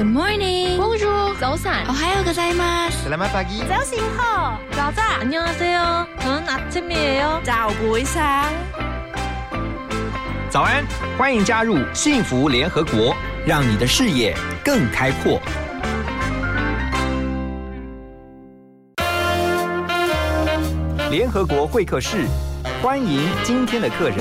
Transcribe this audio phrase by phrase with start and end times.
[0.06, 0.78] morning.
[0.78, 1.36] Bonjour.
[1.38, 1.86] 早安。
[1.88, 3.04] 오하요 고자이마스.
[3.04, 3.68] Selamat pagi.
[3.68, 4.58] 早醒好。
[4.72, 5.20] 早安。
[5.20, 6.06] 안녕하세요.
[6.20, 7.42] 저는 아침이에요.
[7.44, 8.50] 早不上。
[10.48, 10.86] 早安，
[11.18, 13.14] 欢迎加入幸福联合国，
[13.46, 14.34] 让你的视野
[14.64, 15.38] 更开阔。
[21.13, 22.25] 联合国会客室，
[22.81, 24.17] 欢迎今天的客人。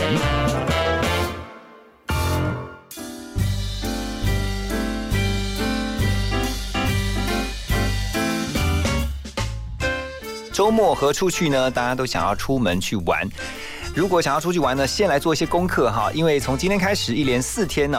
[10.52, 11.70] 周末和出去呢？
[11.70, 13.26] 大家都想要出门去玩。
[13.94, 17.98] 如果想要出去玩呢，先来做一些功课哈，因为从今天开始一连四天呢、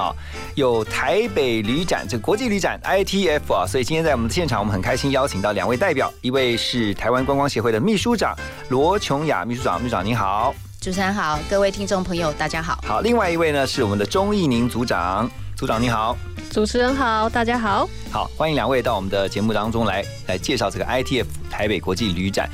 [0.55, 8.35] 有台北旅展这个国际旅展 ITF 啊，所以今天在我们的现场，我们很开心邀请到两位代表，一位是台湾观光协会的秘书长
[8.69, 12.83] 罗琼雅秘书长，秘书长您好，主持人好，各位听众朋友，大家好。
[12.87, 16.17] 好，另外一位呢是我们的钟义宁组长，组长你好。
[16.49, 17.87] 主持人好，大家好。
[18.11, 22.49] 好，欢迎两位到我们的节目当中来，来介绍这个 ITF 台北国际旅展，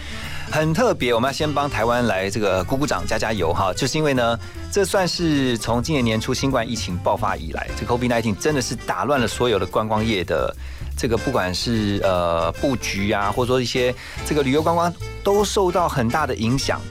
[0.51, 1.13] 很特别。
[1.13, 4.39] 我们要先帮台湾来这个鼓鼓掌、加加油哈，就是因为呢，
[4.71, 10.55] 这算是从今年年初新冠疫情爆发以来，这个 COVID-19 真的是打乱了所有的观光业的
[10.97, 13.93] 这个不管是呃布局啊，或者说一些
[14.25, 16.81] 这个旅游观光都受到很大的影响。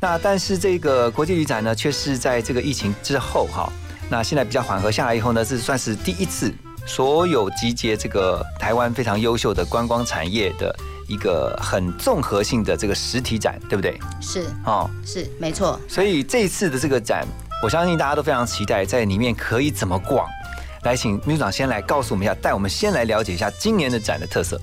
[0.00, 3.72] 那但是这个国际旅展呢，却是在这个疫情之后哈。
[4.10, 6.52] 那现在比较缓和下来以后呢，这算是第一次
[6.84, 13.98] 所有集结这个台湾非常优秀的观光产业的一个很综合性的这个实体展，对不对？
[14.20, 15.78] 是哦，是，没错。
[15.88, 17.26] 所以这一次的这个展，
[17.62, 20.26] 我相信大家都非常期待，在里面可以怎么逛。
[20.82, 24.60] 来，请秘书长先来告诉我们一下，带我们先来了解一下今年的展的特色。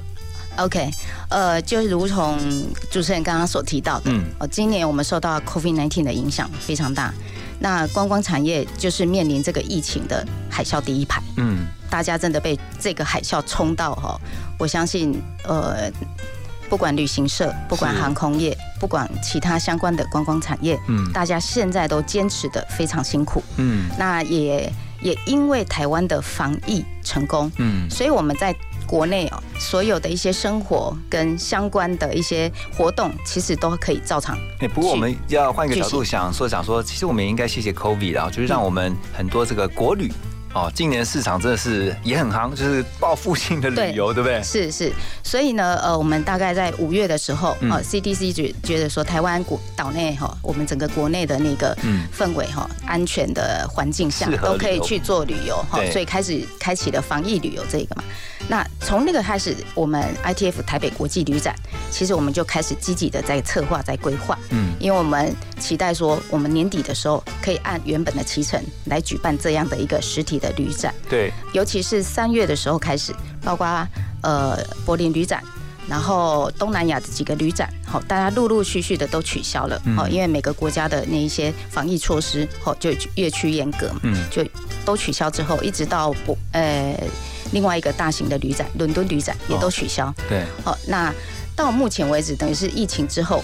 [0.58, 0.90] OK，
[1.30, 2.38] 呃，就如同
[2.92, 7.14] 主持人刚刚所提到的，嗯哦，今年我们受到 COVID-19 的影响非常大，
[7.62, 11.60] 那观光产业就是面临这个疫情的海啸第一排，嗯，
[11.90, 14.20] 大家真的被这个海啸冲到哈，
[14.60, 15.90] 我相信，呃。
[16.70, 21.12] 不管旅行社，不管航空业，不管其他相关的观光产业，嗯。
[21.12, 23.44] 大家现在都坚持的非常辛苦。
[23.58, 23.90] 嗯。
[24.00, 24.72] 那也
[25.02, 28.56] 也因为台湾的防疫成功，嗯，所以我们在
[28.92, 34.38] 国内哦，所有的一些生活跟相关的一些活动，其实都可以照常。
[34.60, 40.12] 欸不过我们要换一个角度想说，想说，其实我们也应该谢谢 COVID 啊，就是让我们很多这个国旅
[40.54, 44.44] 哦，今年市场真的是也很夯，就是报复性的旅游，对不对？
[44.44, 44.92] 是是，
[45.24, 58.04] 所以呢，呃，我们大概在五月的时候，嗯呃，CDC 觉觉得说，台湾国岛内哈，我们整个国内的那个嗯氛围哈，安全的环境下都可以去做旅游哈，所以开始开启了防疫旅游这个嘛。
[58.50, 61.56] 那从那个开始，我们 ITF 台北国际旅展，
[61.90, 64.38] 其实我们就开始积极的在策划、在规划。
[64.50, 73.14] 嗯因为我们期待说，我们年底的时候可以按原本的期程来举办这样的一个实体的旅展，对，尤其是三月的时候开始，
[73.44, 73.66] 包括
[74.24, 75.42] 呃柏林旅展。
[75.90, 79.98] 然后东南亚的几个旅展，好，大家陆陆续续的都取消了，嗯。
[79.98, 84.16] 哦，因为每个国家的那一些防疫措施，好，就越趋严格嘛，嗯。
[84.30, 84.46] 就
[84.86, 86.96] 都取消之后，一直到博呃
[87.52, 91.12] 另外一个大型的旅展，伦敦旅展也都取消，对，好，那
[91.56, 93.44] 到目前为止，等于是疫情之后，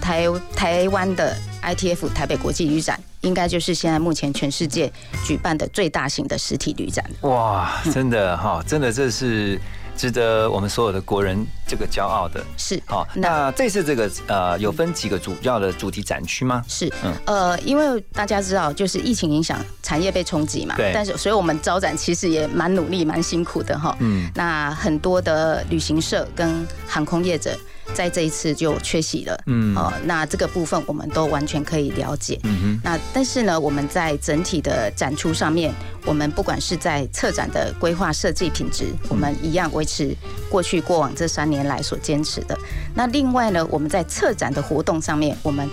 [0.00, 4.92] 台台湾的 ITF 台北国际旅展，应该就是现在目前全世界
[5.24, 7.04] 举办的最大型的实体旅展。
[7.22, 9.58] 哇，真的哈，真的这是
[9.96, 12.44] 值得我们所有的国人这个骄傲的。
[12.56, 16.62] 是，好，那那这次这个呃有分几个主要的主题展区吗？
[16.68, 23.96] 是嗯，呃，因为大家知道，就是疫情影响产业被冲击嘛，对但是所以我们招展其实也蛮努力、蛮辛苦的哈。
[24.00, 27.56] 嗯，那很多的旅行社跟航空业者
[27.92, 32.38] 在这一次就缺席了，嗯哦，那这个部分我们都完全可以了解。
[32.44, 35.72] 嗯那但是呢，我们在整体的展出上面，
[36.04, 40.16] 我们不管是在策展的规划设计品质，我们一样维持
[40.48, 42.58] 过去过往这三年来所坚持的。
[42.94, 45.68] 那另外呢，我们在策展的活动上面，我们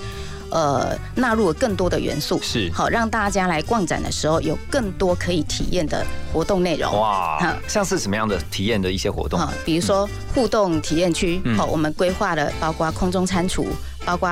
[0.51, 6.93] 呃纳入了更多的元素，是好让大家来逛展的时候有更多可以体验的活动内容。
[6.99, 9.39] 哇好，像是什么样的体验的一些活动？
[9.39, 13.65] 啊，比如说互动体验区，嗯好、我们规划了包括空中餐厨，
[14.05, 14.29] 包括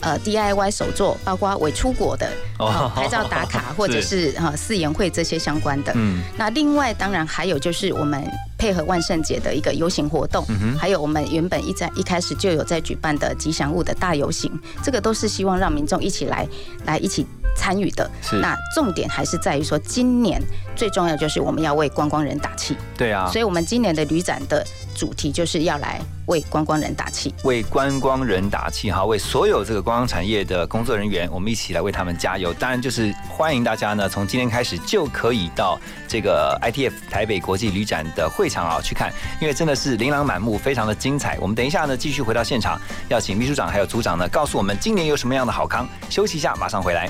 [0.00, 5.92] 呃 DIY 手作，包括伪出国的，哦拍照打卡， 或者是哈四言会这些相关的。
[5.96, 8.22] 嗯那另外当然还有就是我们
[8.56, 14.50] 配合万圣节的一个游行活动，嗯还有我们原本一在一开始就有在举办的吉祥物的大游行，
[14.82, 16.46] 这个都是希望让民众一起来
[16.86, 17.26] 来一起
[17.56, 18.08] 参与的。
[18.22, 20.40] 是那重点还是在于说，今年
[20.76, 22.76] 最重要就是我们要为观光人打气。
[22.96, 24.64] 对啊，所以，我们今年的旅展的
[25.00, 27.34] 主题就是要来为观光人打气。
[27.44, 32.52] 为观光人打气哈，为所有这个观光产业的工作人员，我们一起来为他们加油。
[32.52, 39.10] 当然，就是欢迎大家呢，从今天开始就可以到这个 ITF 台北国际旅展的会场啊去看，
[39.40, 41.38] 因为真的是琳琅满目，非常的精彩。
[41.40, 45.88] 我们等一下呢，继续回到现场，要请秘书长还有组长呢，告诉我们今年有什么样的好康。
[46.10, 47.08] 休息一下，马上回来。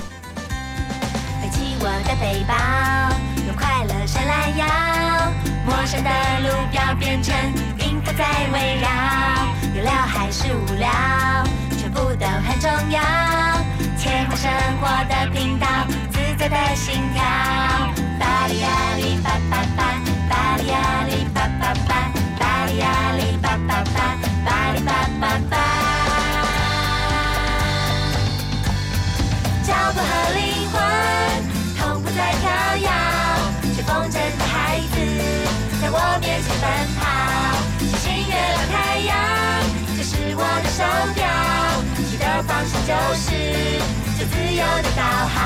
[1.41, 2.55] 背起我的背包，
[3.45, 4.65] 用快乐伸懒腰，
[5.65, 6.09] 陌生的
[6.39, 7.35] 路标变成
[8.17, 8.87] 在围绕，
[9.75, 10.89] 有聊还是无聊，
[11.77, 12.99] 全部都很重要。
[13.97, 15.67] 切换生活的频道，
[16.11, 17.23] 自在的心跳。
[18.19, 18.67] 巴黎呀
[18.97, 19.79] 哩吧吧吧，
[20.29, 22.87] 巴黎呀哩吧吧吧，巴黎呀
[23.17, 23.97] 哩吧吧吧，
[24.45, 24.91] 巴黎吧
[25.21, 25.55] 吧吧。
[29.63, 30.75] 脚步和灵魂
[31.79, 32.43] 同步在飘
[32.77, 32.89] 摇，
[33.73, 34.93] 吹风筝的孩子
[35.81, 36.65] 在我面前奔
[36.97, 36.99] 跑，
[40.81, 41.21] 手表，
[42.09, 43.29] 去的方式就是
[44.17, 45.37] 最自由的导航。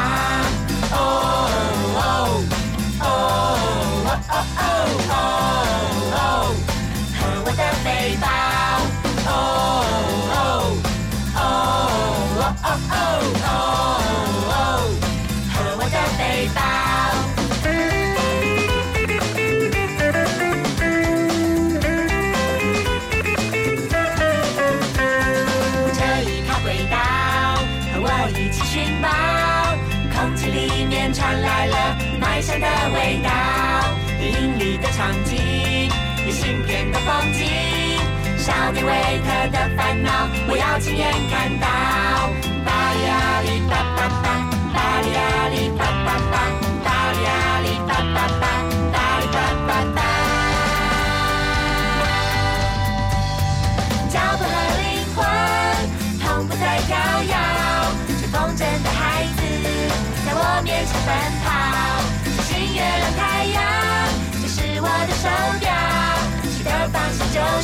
[0.92, 0.96] 哦
[1.98, 2.00] 哦
[3.02, 3.06] 哦哦
[4.30, 4.34] 哦
[5.10, 5.14] 哦
[6.16, 6.16] 哦，
[7.20, 7.88] 和我的背
[8.22, 8.24] 包。
[9.28, 9.30] 哦
[10.32, 10.38] 哦
[11.36, 12.94] 哦哦哦
[13.44, 13.50] 哦，
[37.34, 37.46] 景，
[38.38, 42.45] 少年维特的烦恼，我要亲眼看到。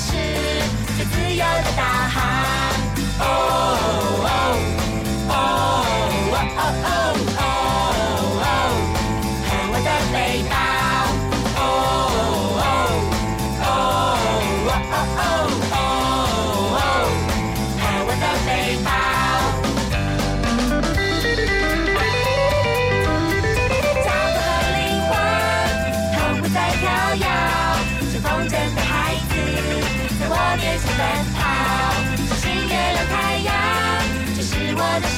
[0.04, 0.12] 是
[0.98, 2.18] 最自由的导航。
[3.20, 4.21] 哦哦哦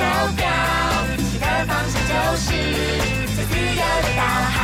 [0.04, 0.46] 手表，
[1.32, 2.52] 去的方向就是
[3.36, 4.63] 最自由的导航。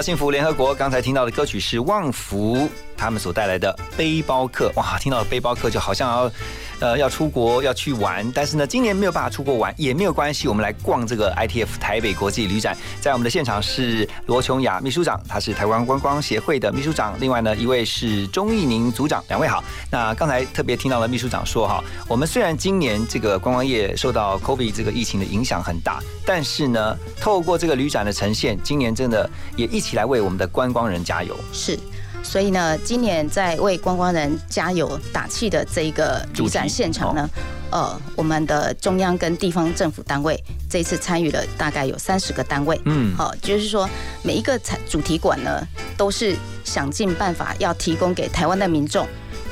[0.00, 0.74] 幸福联合国。
[0.74, 4.70] 刚才听到的歌曲是旺福他们所带来的《背包客》。
[4.78, 6.32] 哇，听到背包客就好像要
[6.80, 12.76] 呃要出国要去玩，但是呢，今年没有办法出国玩也没有关系，我们来逛这个 ITF 台北国际旅展。
[13.00, 17.16] 在我们的现场是罗琼雅秘书长，他是台湾观光协会的秘书长。
[17.20, 19.62] 另外呢，一位是钟义宁组长，两位好。
[19.90, 31.36] 那刚才特别听到了秘书长说哈，我们虽然今年这个观光业受到 COVID 这个疫情的影响很大，但是呢，透过这个旅展的呈现，今年真的也一起来为我们的观光人加油。
[31.52, 31.78] 是，
[32.22, 37.28] 所以呢，今年在为观光人加油打气的这一个主展现场呢，
[37.70, 43.14] 呃，我们的中央跟地方政府单位这一次参与了大概有三十个单位，嗯。
[43.16, 43.88] 好、就是说
[44.22, 49.06] 每一个产主题馆呢，都是想尽办法要提供给台湾的民众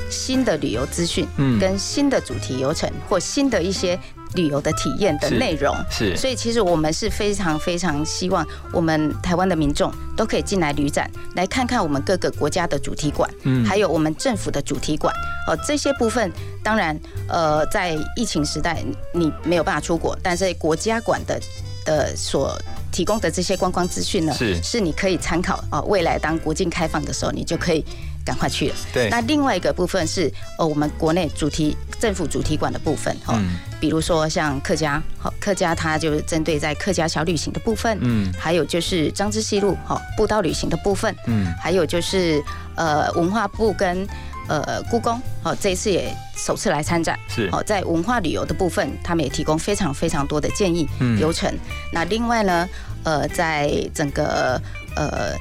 [0.09, 1.59] 新的旅游资讯，嗯。
[1.59, 3.99] 跟新的主题游程或新的一些
[4.35, 5.75] 旅游的体验的内容。
[5.89, 15.13] 是所以其实我们是非常非常希望我们台湾的民众都可以进来旅展，来看看我们各个国家的主题馆，嗯还有我们政府的主题馆。
[15.47, 16.31] 哦，这些部分
[16.61, 21.39] 当然，呃，在疫情时代你没有办法出国，但是国家馆的
[21.85, 22.59] 的所
[22.91, 25.81] 提供的这些观光资讯呢，是是你可以参考哦。
[25.83, 27.85] 未来当国境开放的时候，你就可以
[28.27, 28.75] 赶快去了。
[28.93, 30.29] 对，那另外一个部分是
[30.59, 42.43] 呃，我们国内主题政府主题馆的部分哈，嗯比如说像客家，好，客家它就是针对在客家小旅行的部分，嗯还有就是张之西路好步道旅行的部分，嗯还有就是
[42.75, 44.05] 呃文化部跟
[44.49, 51.53] 呃故宫，好这一次也首次来参展，是好在文化旅游的部分，他们也提供非常非常多的建议嗯流程。
[51.93, 52.67] 那另外呢，
[53.03, 54.61] 呃，在整个
[54.95, 55.33] 呃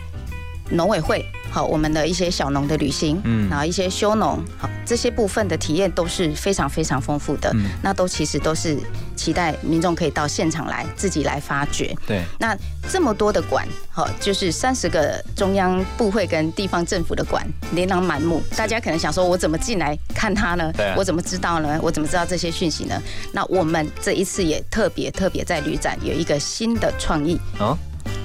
[0.70, 1.24] 农委会。
[1.56, 8.76] 好，我们的一些小农的旅行，嗯嗯，然后一些休农，好这些部分的体验都是非常非常丰富的，嗯那都其实都是
[9.16, 11.96] 期待民众可以到现场来自己来发掘。
[12.06, 12.54] 对，那
[12.90, 18.42] 这么多的馆，好，就是三十个中央部会跟地方政府的馆，琳琅满目。
[18.54, 20.94] 大家可能想说，我怎么进来看它呢对啊？
[20.98, 21.80] 我怎么知道呢？
[21.82, 23.00] 我怎么知道这些讯息呢？
[23.32, 27.75] 那我们这一次也特别特别在旅展有一个新的创意，哦，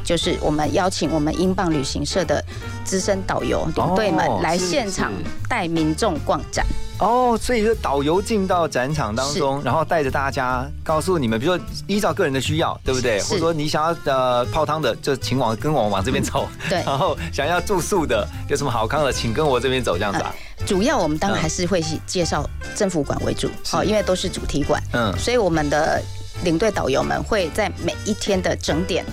[0.03, 2.43] 就是我们邀请我们英镑旅行社的
[2.84, 5.12] 资深导游领队们来现场
[5.50, 6.65] 带民众逛展。
[7.00, 13.20] 哦，所以说导游进到展场当中，然后带着大家告诉你们，比如说依照个人的需要，对不对？
[13.24, 16.48] 或者说你想要呃泡汤的，就请往跟我往这边走。
[16.70, 20.31] 对然后想要住宿的，有什么好康的，请跟我这边走，这样子啊。
[20.63, 24.79] 主要我们当然嗯还是会介绍政府馆为主，是哦，因为都是主题馆。
[24.93, 26.00] 嗯，所以我们的
[26.43, 29.03] 领队导游们会在每一天的整点，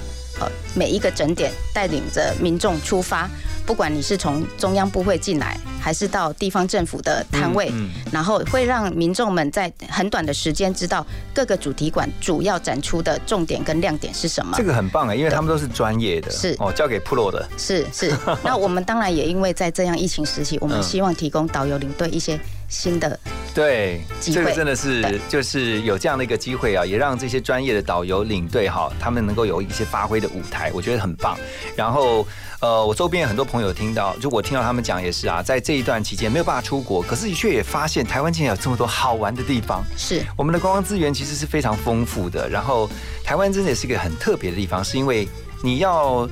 [0.41, 3.29] 呃，每一个整点带领着民众出发，
[3.67, 11.05] 不管你是从中央部会进来，还是到地方政府的摊位，嗯然后会让民众们在很短的时间知道
[11.35, 14.65] 各个主题馆主要展出的重点跟亮点是什么这。
[14.65, 18.13] 个很棒哎，因为他们都是专业的，是哦，交给 Pro 的，是是，
[18.45, 23.19] 那我们当然也因为在这样疫情时期，我们嗯希望提供导游领队一些新的
[23.55, 31.37] 对，这个真的是就是有这样的一个机会啊，也让这些专业的导游领队哈，他们能够有一些发挥的舞台，我觉得很棒。
[31.75, 32.25] 然后
[32.61, 39.83] 呃，我周边有很多朋友听到，就我听到他们讲也是啊，在这一段期间没有办法出国，可是却也发现台湾竟然有这么多好玩的地方。
[39.97, 42.89] 是我们的观光资源其实是非常丰富的，然后
[43.25, 45.29] 台湾真的是一个很特别的地方，是因为
[45.65, 46.29] 你要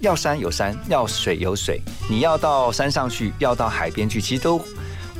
[0.00, 1.78] 要山有山，要水有水，
[2.08, 4.58] 你要到山上去，要到海边去，其实都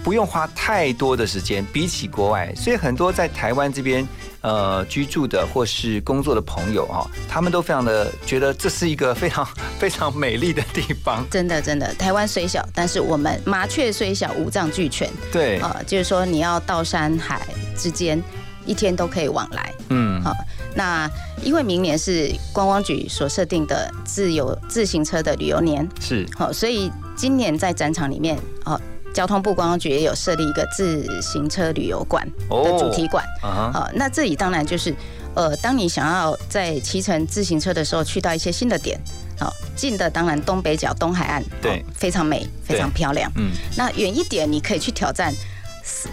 [0.03, 4.07] 不用花太多的时间，比起国外，所以很多在台湾这边
[4.41, 9.47] 呃居住的或是工作的朋友哈、他们都非常的觉得这是一个非常
[9.79, 15.11] 非常美丽的地方，真的真的，台湾虽小，但是我们麻雀虽小，五脏俱全。
[15.31, 17.41] 对，呃，就是说你要到山海
[17.77, 18.23] 之间，
[18.65, 19.75] 一天都可以往来。
[19.91, 20.33] 嗯，好
[20.75, 21.11] 那
[21.43, 28.81] 因为明年是观光局所设定的自由自行车的旅游年，是，好，所以今年在展场里面，哦，
[29.15, 33.25] 交通部观光局也有设立一个自行车旅游馆的主题馆。
[33.41, 34.95] 好，那这里当然就是，
[35.35, 38.99] 呃，当你想要在骑乘自行车的时候，去到一些新的点，
[39.39, 41.81] 好，近的当然东北角东海岸，对。
[41.81, 43.31] 哦非常美，非常漂亮。
[43.37, 45.35] 嗯，那远一点，你可以去挑战，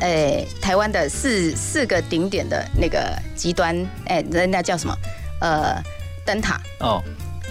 [0.02, 3.74] 呃，台湾的四四个顶点的那个极端，
[4.08, 4.94] 哎、人家叫什么？
[5.40, 5.82] 呃，
[6.26, 7.02] 灯塔，哦，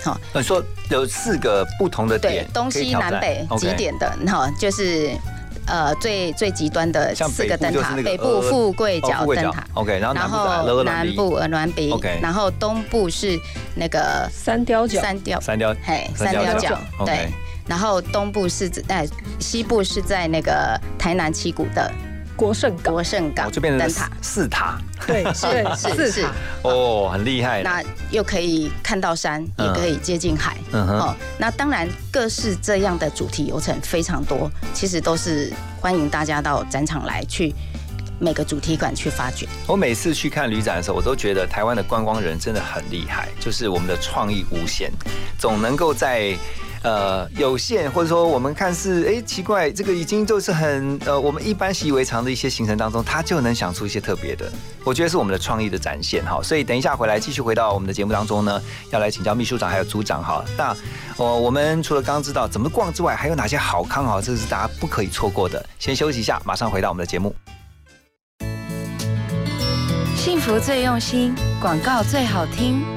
[0.04, 5.12] 好，你说有四个不同的对点，，东西南北极点的，哈，就是
[5.66, 9.64] 呃最最极端的四个灯塔，北部富贵角角灯塔。
[9.74, 13.38] ，OK，然后南部在后乐比南部鹅銮鼻 OK 然后东部是
[13.74, 17.28] 那个三雕角，三雕，三雕嘿，三雕角对。
[17.66, 19.04] 然后东部是在
[19.40, 21.90] 西部是在那个台南七股的
[22.36, 26.26] 国盛港，国盛港哦，就变成了四灯塔，四塔对， 是，是是
[26.62, 27.62] 哦，很厉害。
[27.62, 30.56] 那又可以看到山，嗯也可以接近海。
[30.72, 37.54] 嗯哼，哦，那当然各式这样的主题游程非常多，其实都是欢迎大家到展场来去
[38.18, 39.48] 每个主题馆去发掘。
[39.66, 44.92] 我每次去看旅展的时候，我都觉得台湾的观光人真的很厉害，就是我们的创意无限，
[45.38, 46.36] 总能够在。
[46.82, 54.50] 呃，有限或者说我们看似哎奇怪，这个已经就是很呃我们一般习以为常的一些行程当中，他就能想出一些特别的，
[54.84, 56.40] 我觉得是我们的创意的展现哈。
[56.42, 60.44] 所以等一下回来继续回到我们的节目当中呢，要来请教秘书长还有组长哈。
[60.56, 60.76] 那
[61.16, 64.20] 呃我们除了刚刚知道怎么逛之外，还有哪些好康哈？
[64.22, 65.64] 这是大家不可以错过的。
[65.78, 67.34] 先休息一下，马上回到我们的节目。
[70.14, 72.95] 幸福最用心，广告最好听。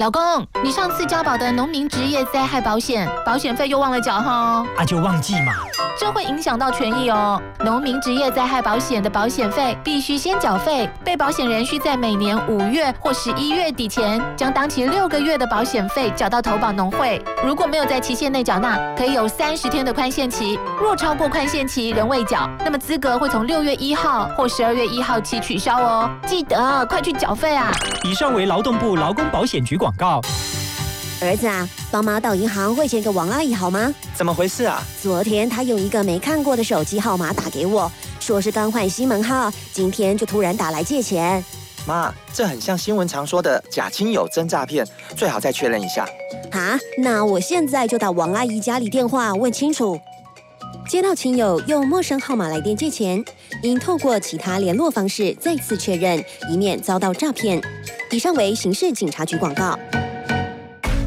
[0.00, 0.22] 老公，
[0.64, 5.52] 你上次交保的农民职业灾害保险，保险费又忘了缴哈，啊就忘记嘛。
[5.98, 7.38] 这会影响到权益哦。
[7.62, 17.22] 农民职业灾害保险的保险费必须先缴费，被保险人需在每年五月或十一月底前，将当期六个月的保险费缴到投保农会。
[17.44, 20.58] 如果没有在期限内缴纳，可以有三十天的宽限期。
[20.80, 26.10] 若超过宽限期仍未缴，那么资格会从六月一号或十二月一号起取消哦。
[26.26, 27.70] 记得快去缴费啊！
[28.04, 30.20] 以上为劳动部劳工保险局广告。
[31.22, 33.92] 儿子啊，帮妈到银行汇钱给王阿姨好吗？
[34.14, 34.82] 怎么回事啊？
[35.02, 41.44] 昨天她用一个没看过的手机号码打给我，说是刚换新门号，今天就突然打来借钱。
[41.86, 46.08] 妈，这很像新闻常说的假亲友真诈骗，最好再确认一下。
[46.52, 50.00] 啊，那我现在就打王阿姨家里电话问清楚。
[50.88, 53.24] 接到亲友用陌生号码来电借钱，
[53.62, 57.60] 应透过其他联络方式再次确认，以免遭到诈骗。
[58.10, 59.78] 以上为刑事警察局广告。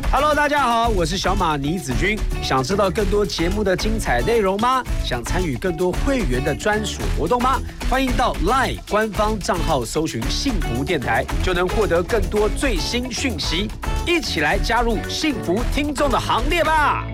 [0.09, 2.17] Hello，大家好，我是小马倪子君。
[2.43, 4.83] 想知道更多节目的精彩内容吗？
[5.03, 7.59] 想参与更多会员的专属活动吗？
[7.89, 13.67] 欢迎到 LINE 官方账号搜寻“幸福电台”，就能获得更多最新讯息。
[14.05, 17.07] 一起来加入幸福听众的行列吧！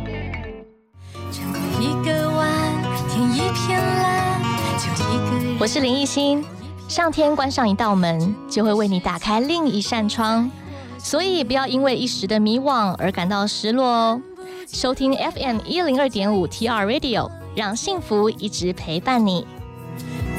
[5.59, 6.43] 我是林艺欣，
[6.87, 10.49] 上天关上一道门，就会为你打开另一扇窗，
[10.97, 14.21] 所以不要因为一时的迷惘而感到失落哦。
[14.71, 19.45] 收听 FM 一零二点五 TR Radio，让幸福一直陪伴你。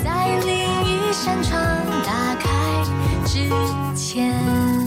[0.02, 1.60] 在另一扇窗
[2.06, 2.82] 打开
[3.26, 3.50] 之
[3.94, 4.79] 前。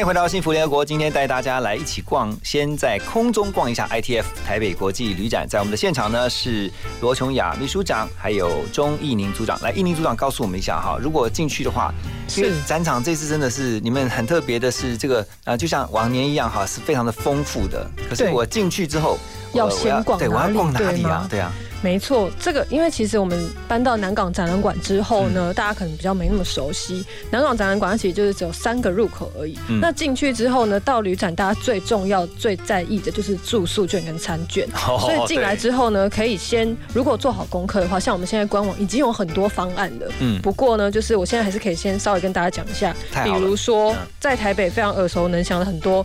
[0.00, 5.46] 欢迎回到幸福联合国，今天带大家来一起逛，先在空中逛一下 ITF 台北国际旅展。
[5.46, 9.60] 在我们的现场呢是罗琼雅秘书长，还有钟义宁组长。
[9.60, 11.92] 来，义宁组长告诉我们一下哈，如果进去的话，
[12.28, 17.86] 是展场这次真的是你们很特别的是这个呃，就像往年一样哈，是非常的丰富的。
[18.08, 19.18] 可是我进去之后，
[19.52, 21.38] 要我先逛对，我要哪里逛哪里啊对？
[21.38, 27.04] 对啊，没错，这个因为其实我们搬到南港展览馆之后呢，大家可能比较没那么熟悉。
[27.30, 29.58] 南港展览馆它其实就是只有三个入口而已。
[29.68, 34.68] 嗯那进去之后呢，到旅展大家最重要、最在意的就是住宿券跟餐券。
[34.86, 40.06] 哦所以进来之后呢，可以先如果做好功课的话，像我们现在官网已经有很多方案了。
[40.20, 46.04] 嗯不过呢，就是我现在还是可以先稍微跟大家讲一下，比如说嗯在台北非常耳熟能详的很多。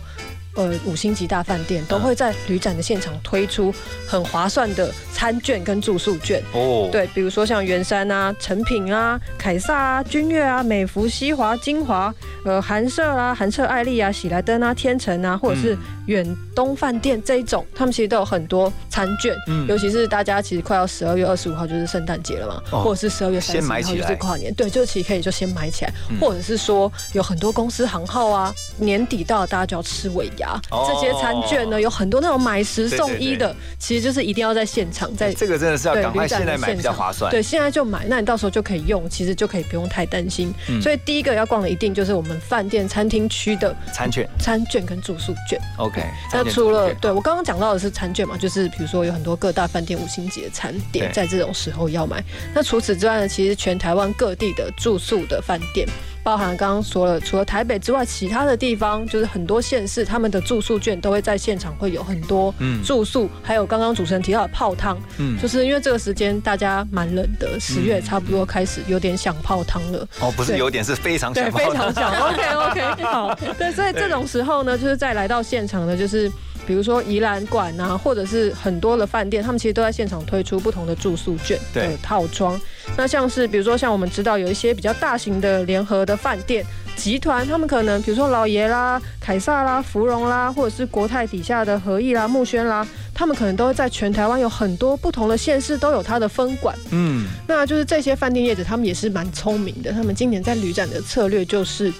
[0.56, 3.72] 呃，五星级大饭店都会在旅展的现场推出
[4.06, 6.42] 很划算的餐券跟住宿券。
[6.52, 12.12] 哦，对，比如说像圆山啊、成品啊、凯撒啊、君悦啊、美孚、西华、金华、
[12.44, 15.78] 呃韩舍啊、韩舍爱丽啊、喜来登啊、天成啊，或者是嗯。
[16.06, 19.34] 远东饭店这一种，他们其实都有很多餐券。
[19.48, 19.66] 嗯。
[19.66, 22.84] 尤其是大家其实快要十二月二十五号就是圣诞节了嘛，哦。
[22.84, 26.16] 或者是十二月三先十号就是跨年，对，就其实可以就先买起来，嗯。
[26.20, 37.30] 或者是说有很多公司行号啊，年底到了大家就要吃尾牙，哦这些餐券呢有很多那种买十送一的，其实就是一定要在现场在这个真的是要对赶快现在买比较划算。
[37.30, 40.52] 对，现在就买，那你到时候就可以用，其实就可以不用太担心。
[40.68, 45.58] 嗯所以第一个要逛的一定就是我们饭店、餐厅区的餐券餐券跟住宿券。
[45.78, 46.02] ，OK。
[46.32, 52.22] 那除了对我刚刚讲到的是餐券嘛，就是比如说有很多各大饭店五星级的餐点在这种时候要买。
[52.54, 55.88] 那除此之外呢，其实全台湾各地的住宿的饭店。
[56.26, 70.00] 包含刚刚说了，除了台北之外，其他的地方就是很多县市，他们的住宿券都会在现场会有很多嗯住宿，还有刚刚主持人提到的泡汤，嗯就是因为这个时间大家蛮冷的，十月差不多开始有点想泡汤了。
[70.18, 72.12] 哦，不是有点是非常对，想非常想。
[72.12, 73.32] OK OK，好。
[73.56, 76.28] 对，所以这种时候呢，就是再来到现场呢，就是
[76.66, 82.60] 比如说宜兰馆啊，或者是很多的饭店，他们其实都在现场推出不同的住宿券的对套装。
[82.96, 86.64] 那像是比如说像我们知道有一些比较大型的联合的饭店。
[86.96, 96.74] 集团他们可能，比如说老爷啦、凯撒啦、芙蓉啦，或者是国泰底下的和益啦、木轩啦，他们可能都会在全台湾有很多不同的县市都有它的分馆。
[96.92, 99.92] 嗯，那就是这些饭店业者，他们也是蛮聪明的。
[99.92, 101.92] 他们今年在旅展的策略就是，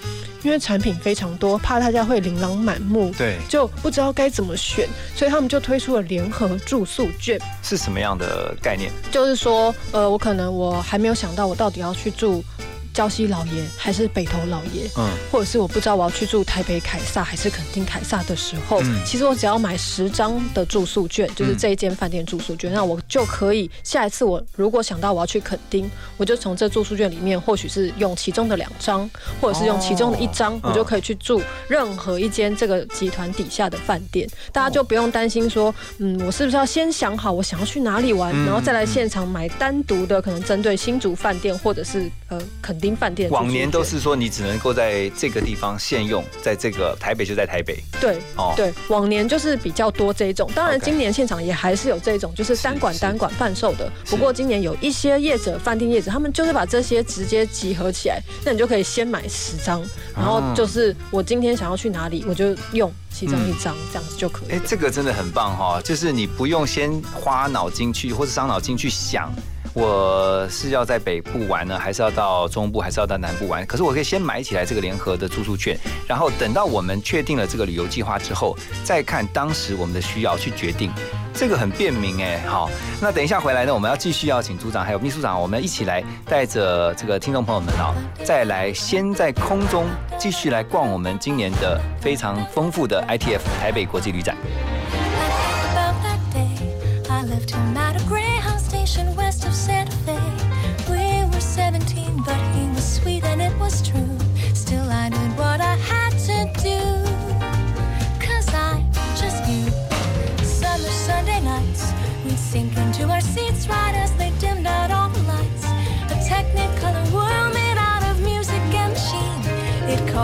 [0.43, 7.39] 因为产品非常多，怕大家会琳琅满目，对，就不知道该怎么选，所以他们就推出了联合住宿券。
[7.63, 8.91] 是什么样的概念？
[9.11, 12.43] 就是说，呃，我可能我还没有想到我到底要去住。
[12.97, 18.99] 礁溪老爷还是北投老爷，嗯，或者是我不知道我要去住台北凯撒还是垦丁凯撒的时候，嗯。
[19.05, 29.07] 其实我只要买十张的住宿券，就是这一间饭店住宿券，那我就可以下一次我如果想到我要去垦丁，我就从这住宿券里面，或许是用其中的两张，
[29.39, 43.29] 或者是用其中的一张，哦我就可以去住任何一间这个集团底下的饭店，大家就不用担心说，嗯，我是不是要先想好我想要去哪里玩，嗯然后再来现场买单独的，可能针对新竹饭店或者是呃垦丁饭店。
[43.29, 47.77] 往年都是说你只能够在这个地方现用，在这个台北就在台北。
[47.99, 53.91] 对，哦对，往年就是比较多这一种，当然今年现场也还是有这种，就是单管单管贩售的。
[54.05, 59.81] 不过今年有一些业者、饭店业者，他们就是把这些直接集合起来，那你就可以先买十张，
[60.15, 69.31] 然后哦就是我今天想要去哪里，我就用其中一张，这样子就可以哎了。，这个真的很棒哈、就是你不用先花脑筋去或者伤脑筋去想。
[69.79, 73.63] 我是要在北部玩呢，还是要到中部，还是要到南部玩？
[73.67, 80.91] 可是我可以先买起来这个联合的住宿券，然后等到我们确定了这个旅游计划之后，再看当时我们的需要去决定。
[81.31, 89.85] 这个很便民哎，好，那等一下回来呢，我们要继续邀请组长还有秘书长，我们一起来带着这个听众朋友们啊，再来先在空中
[90.17, 94.35] 继续来逛我们今年的非常丰富的 ITF 台北国际旅展。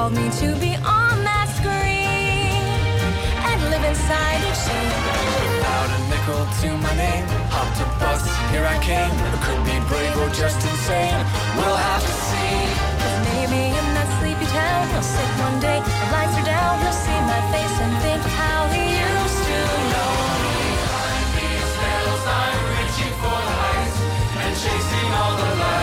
[0.03, 2.59] Called me to be on that screen
[3.47, 4.91] and live inside each scene.
[5.47, 8.19] Without a nickel to my name, hopped a bus,
[8.51, 9.07] here I came.
[9.07, 11.23] I could be brave or just insane.
[11.55, 12.59] We'll have to see.
[12.99, 16.99] Cause maybe in that sleepy town, he'll sit one day, the lights are down, he'll
[17.07, 20.11] see my face and think how he used to know
[20.43, 20.59] me.
[20.83, 21.75] Behind these
[22.27, 23.97] I'm reaching for the heights
[24.35, 25.82] and chasing all the lights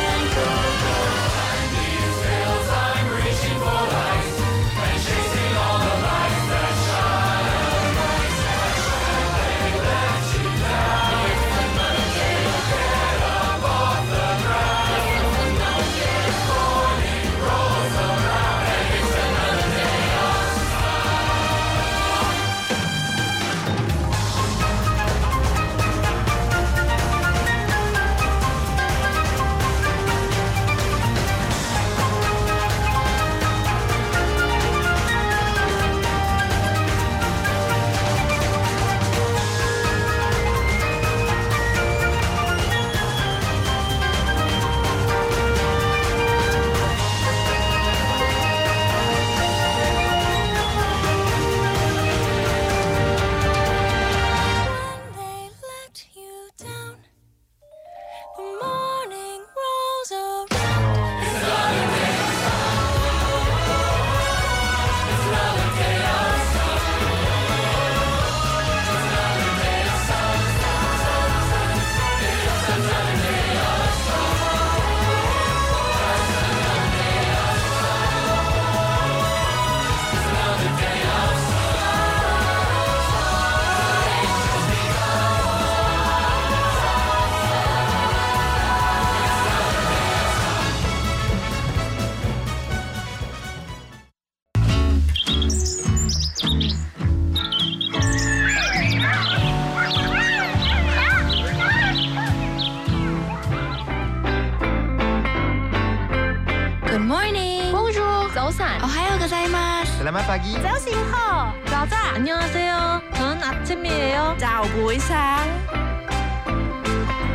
[110.10, 110.10] 고자이마스.
[110.10, 112.14] Selamat pagi.早醒好.早安.
[112.16, 113.02] 안녕하세요.
[113.14, 114.36] 저는 아침이에요.
[114.38, 115.46] 早부상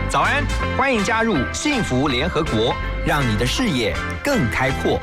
[0.09, 0.45] 早安，
[0.77, 4.99] 欢迎加入幸福联合国，让你的视野更开阔。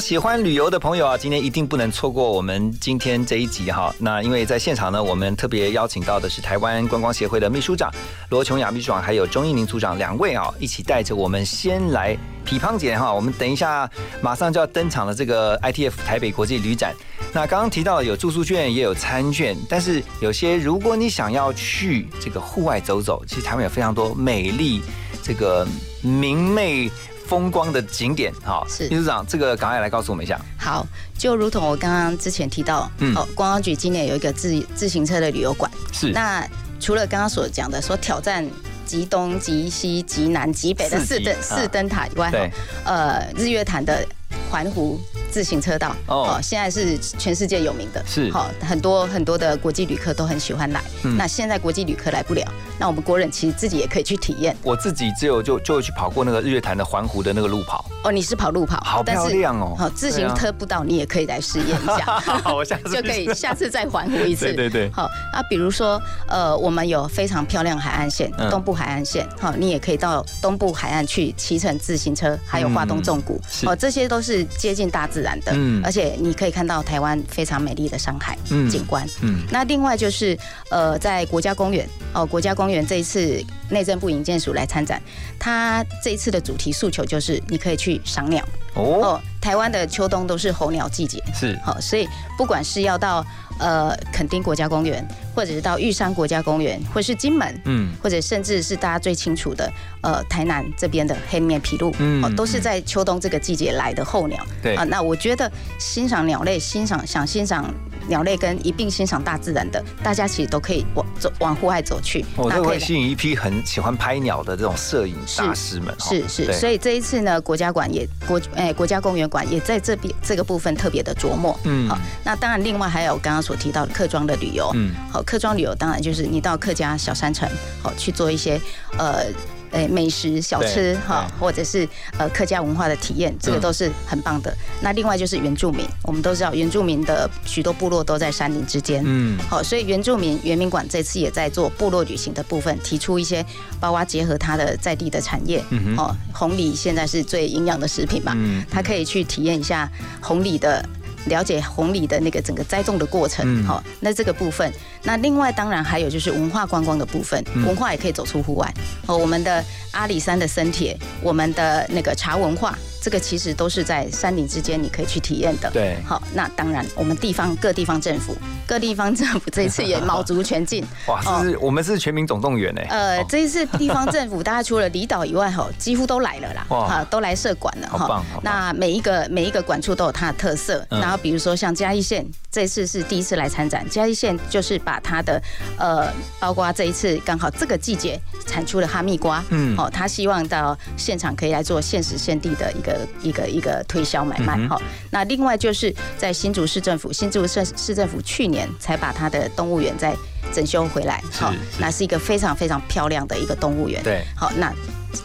[0.00, 3.94] 喜欢旅游的朋友啊，今天一定不能错过我们今天这一集哈。
[3.98, 7.92] 那因为在现场呢，我们特别邀请到的是台湾观光协会的秘书长
[8.30, 13.12] 罗琼雅秘书长，还有钟义宁组长两位啊，一起带着我们先来皮胖姐哈。
[13.12, 16.94] 我们等一下马上就要登场的这个 ITF 台北国际旅展。
[17.32, 24.80] 那刚刚提到有住宿券，也有餐券，但是有些如果你想要去这个户外走走，其实台湾有非常多美丽
[25.22, 25.66] 这个
[26.02, 26.90] 明媚。
[27.28, 28.88] 风光的景点，哈，是。
[28.88, 30.40] 秘书长，这个赶快来告诉我们一下。
[30.56, 30.86] 好，
[31.18, 33.14] 就如同我刚刚之前提到，嗯。
[33.14, 35.70] 哦，观光局今年有一个自自行车的旅游馆。
[35.92, 36.10] 是。
[36.10, 36.48] 那
[36.80, 38.48] 除了刚刚所讲的说挑战
[38.86, 41.42] 极东、极西、极南、极北的四灯啊。
[41.42, 42.50] 四灯塔以外，对。
[42.86, 44.06] 呃，日月潭的
[44.50, 44.98] 环湖
[45.30, 46.38] 自行车道，哦。
[46.42, 48.30] 现在是全世界有名的，是。
[48.30, 50.82] 好，很多很多的国际旅客都很喜欢来。
[51.04, 51.16] 嗯。
[51.16, 52.44] 那现在国际旅客来不了，
[52.78, 54.56] 那我们国人其实自己也可以去体验。
[54.62, 59.74] 我自己只有就就去跑过那个日月潭的环湖的那个路跑，哦，你是跑路跑，好漂亮哦。
[59.76, 62.18] 好，自行车步道你也可以来试验一下。
[62.42, 64.46] 好我下次 就可以下次再环湖一次。
[64.52, 64.90] 对对对。
[64.92, 68.48] 好啊，比如说呃，我们有非常漂亮海岸线，嗯。
[68.50, 73.68] 东部海岸线，好，你也可以到东部海岸去骑乘自行车，还有花东纵谷，是。
[73.68, 75.82] 哦，这些都是接近大自然的，嗯。
[75.84, 79.06] 而且你可以看到台湾非常美丽的山海嗯景观。
[79.22, 80.36] 嗯那另外就是
[80.70, 85.00] 呃，在国家公园哦，国家公园这一次内政部营建署来参展，
[85.38, 88.44] 它这一次的主题诉求就是你可以去赏鸟。
[88.74, 91.58] 哦，台湾的秋冬都是候鸟季节，是。
[91.64, 93.24] 好，所以不管是要到
[93.58, 95.06] 呃垦丁国家公园，
[95.38, 99.72] 或者是到玉山国家公园，或是金门，嗯或者甚至是大家最清楚的
[100.02, 104.44] 呃台南这边的黑面琵鹭，嗯哦，都是在秋冬这个季节来的候鸟。
[104.60, 105.48] 对啊，那我觉得
[105.78, 107.72] 欣赏鸟类，欣赏想欣赏
[108.08, 112.24] 鸟类跟一并欣赏大自然的，大家其实都可以往走往户外走去。
[112.34, 121.56] 我这那会吸引一批很喜欢拍鸟的这种摄影大师们，是是，对所以这一次呢，国家馆也国哎、国家公园馆也在这边这个部分特别的琢磨。
[121.62, 124.68] 嗯好，那当然另外还有刚刚所提到的客庄的旅游。
[124.74, 127.46] 嗯好，客庄旅游当然就是你到客家小山城，
[127.82, 128.58] 好去做一些
[128.96, 129.26] 呃
[129.72, 131.86] 诶美食小吃哈，或者是
[132.16, 134.56] 呃客家文化的体验，这个都是很棒的。
[134.80, 143.44] 那另外就是原住民，我们都知道原住民的许多部落都在山林之间，嗯，好，所以原住民原民馆这次也在做部落旅行的部分，提出一些
[143.78, 145.62] 包括结合它的在地的产业，
[145.98, 148.34] 哦，红梨现在是最营养的食品嘛，
[148.70, 150.82] 它可以去体验一下红梨的。
[151.28, 158.72] 了解红礼的那个整个栽种的过程，好，那这个部分，那另外当然还有就是文化观光的部分，文化也可以走出户外，
[159.06, 162.76] 哦，我们的阿里山的生铁，我们的那个茶文化。
[163.00, 165.70] 这个其实都是在山林之间，你可以去体验的。
[165.70, 170.84] 对，好，那当然，我们地方各地方政府，各地方政府这一次也卯足全劲。
[171.06, 172.82] 哇，是我们是全民总动员呢。
[172.88, 176.66] 呃，这一次地方政府，大家除了离岛以外，哈， 几乎都来了啦。
[176.70, 177.88] 哇，都来设馆了。
[177.88, 178.24] 哈。
[178.42, 180.84] 那每一个每一个馆处都有它的特色。
[180.90, 183.88] 然后比如说像嘉义县，这次是第一次来参展。
[183.88, 185.40] 嘉义县就是把它的
[185.78, 192.87] 呃，包括这一次刚好这个季节产出的哈密瓜，嗯，哦，他希望到现场可以来做现时现地的一个。
[193.22, 200.14] 一个一个推销买卖哈，那另外就是在新竹市政府，新竹市市政府去年才把它的动物园再
[200.52, 204.72] 整修回来，好，那是一个非常非常漂亮的一个动物园，对，好，那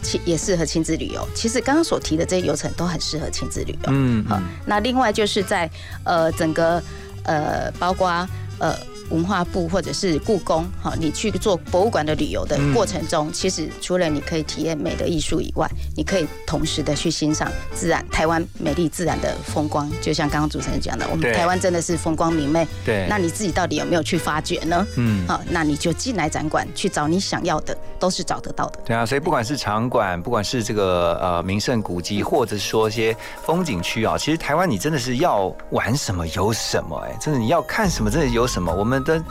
[0.02, 1.26] 亲也适合亲子旅游。
[1.34, 5.70] 其实刚刚所提的这些游程都很适合亲子旅游，嗯，好，那另外就是在
[6.04, 6.82] 呃整个
[7.24, 8.08] 呃包括
[8.58, 8.76] 呃。
[9.10, 19.90] 文化部或者是故宫，好，你去做博物馆的旅游的过程中，其实除了你可以体验美的艺术以外，你可以同时的去欣赏自然台湾美丽自然的风光。
[20.00, 22.66] 就像刚刚主持人讲的，我们台湾真的是风光明媚。
[22.84, 24.86] 对，那你自己到底有没有去发掘呢？
[24.96, 28.80] 嗯，好，那你就进来展馆去找你想要的，都是找得到的。
[28.86, 33.14] 对啊，所以不管是场馆，不管是这个呃名胜古迹，或者是说一些
[33.44, 38.93] 风景区啊，其实台湾你真的是要玩什么有什么，哎，真的你要看什么真的有什么，我们。
[39.02, 39.22] 的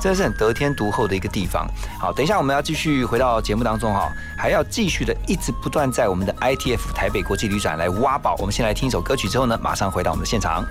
[0.00, 1.66] 真的是很得天独厚的一个地方。
[2.00, 8.34] 好，等一下我们要继续回到节目当中哈，还要继续的一直不断在我们的 ITF 台北国际旅展来挖宝。
[8.38, 10.64] 我们先来听一首歌曲之后呢，马上回到我们的现场。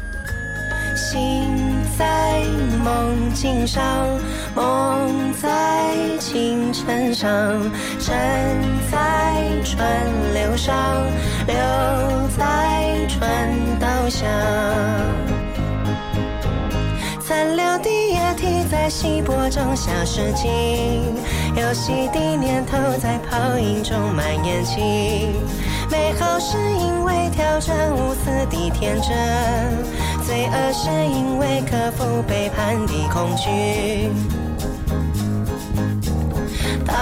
[0.94, 1.48] 心
[1.98, 2.44] 在
[2.84, 3.82] 梦境上，
[4.54, 7.32] 梦在清晨上，
[7.98, 8.20] 山
[8.92, 9.88] 在川
[10.34, 10.76] 流上，
[11.48, 11.56] 流
[12.38, 14.28] 在川道下。
[17.28, 20.50] 残留的液体在稀薄中消失尽，
[21.56, 24.80] 游戏的念头在泡影中蔓延起。
[25.90, 34.10] 美好是因为挑战无私的天真，罪恶是因为克服背叛的恐惧。
[36.86, 36.94] 倒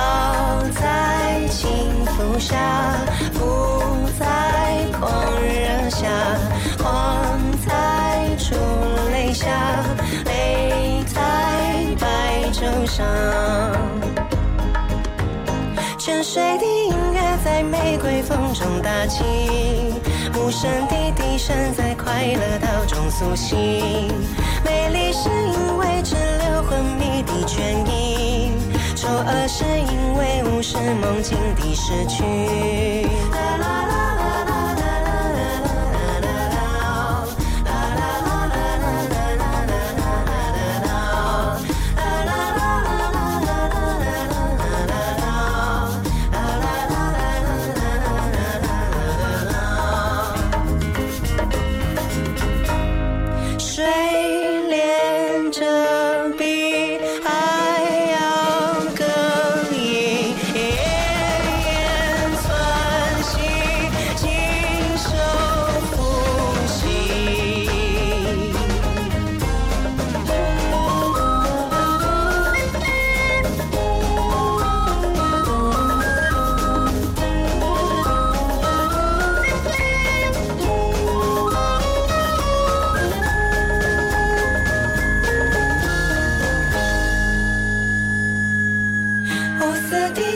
[0.75, 1.69] 在轻
[2.05, 2.57] 浮下，
[3.33, 3.81] 不
[4.19, 6.07] 在狂热下，
[6.77, 8.55] 狂在出
[9.11, 9.47] 泪下。
[12.51, 13.05] 手上，
[15.97, 19.23] 沉睡的音乐在玫瑰风中打起，
[20.35, 23.57] 无声的笛声在快乐岛中苏醒。
[24.65, 28.51] 美丽是因为滞留昏迷的倦意，
[28.95, 33.07] 丑恶是因为无视梦境的失去。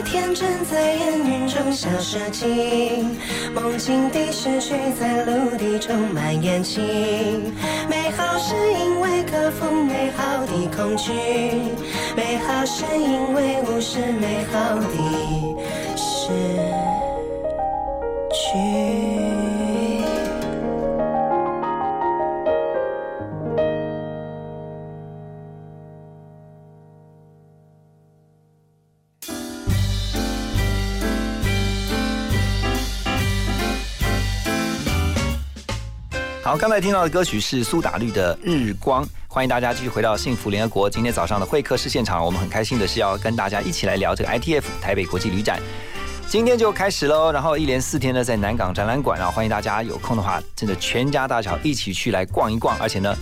[0.04, 3.18] 天真在烟云中消失尽
[3.54, 6.80] 梦境的失去在陆地中蔓延起，
[7.88, 11.12] 美好是因为克服美好的恐惧，
[12.14, 15.53] 美好是因为无视美好的
[36.54, 40.88] 好，刚才听到的歌曲是苏打绿的《日光》，欢迎大家继续回到幸福联合国。
[40.88, 45.60] 今天早上的会客室现场，我们很开心的是要跟大家一起来聊这个 ITF 台北国际旅展。
[46.28, 53.12] 今天就开始喽，然后一连四天呢，在南港展览馆啊，欢迎大家有空的话，真的全家大小一起去来逛一逛，而且呢，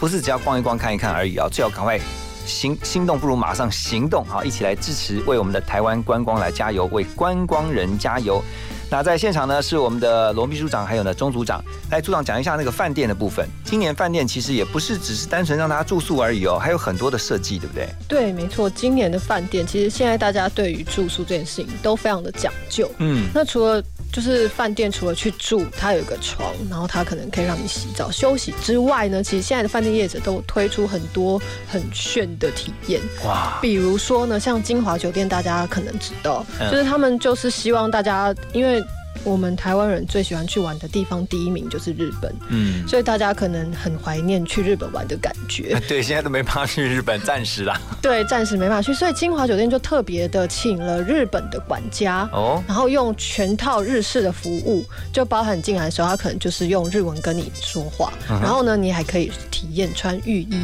[0.00, 2.00] 不是只要逛一逛看一看而已啊，最好赶快
[2.46, 8.42] 行心动不如马上行动，好，一起来支持，为我们的台湾观光来加油，为观光人加油。
[8.90, 13.46] 那在现场呢是我们的罗秘书长，还有呢钟组长，来组长讲一下那个饭店的部分。
[13.64, 17.88] 今年饭店其实也不是只是单纯让大家住宿而已哦，还有很多的设计，对不对？
[18.08, 22.90] 对，没错，今年的饭店其实现在大家对于住宿这件事情都非常的讲究。
[22.98, 23.82] 嗯，那除了
[24.12, 33.00] 就是饭店除了去住，它有一个床，然后它可能可以让你洗澡休息之外呢，其实现在的饭店业者都推出很多很炫的体验。
[33.24, 38.82] 哇，比如说呢，像金华酒店，大家可能知道，嗯就是他们就是希望大家，因为
[39.24, 45.80] 我们台湾人最喜欢去玩的地方，第一名就是日本，嗯，所以大家可能很怀念去日本玩的感觉。
[45.88, 47.80] 对，现在都没办法去日本，暂时啦。
[48.00, 60.60] 对，暂时没办法去，所以金华酒店就特别的请了日本的管家，哦然后用全套日式的服务，就包含进来的时候，他可能就是用日文跟你说话，嗯然后呢，你还可以体验穿浴衣。